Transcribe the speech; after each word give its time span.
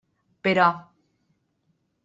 Però. 0.47 0.69